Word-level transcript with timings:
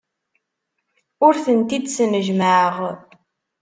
Ur 1.25 1.35
tent-id-snejmaɛeɣ. 1.43 2.77